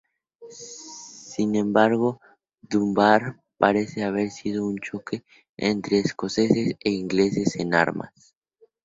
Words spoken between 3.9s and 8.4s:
haber sido un choque entre escoceses e ingleses en armas.